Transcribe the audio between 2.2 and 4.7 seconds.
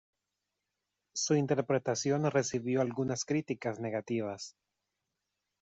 recibió algunas críticas negativas.